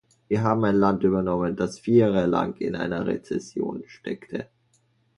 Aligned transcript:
Wir 0.29 0.41
haben 0.41 0.65
ein 0.65 0.77
Land 0.77 1.03
übernommen, 1.03 1.55
das 1.55 1.77
vier 1.77 2.07
Jahre 2.09 2.25
lang 2.25 2.55
in 2.57 2.75
einer 2.75 3.05
Rezession 3.05 3.83
steckte. 3.85 4.47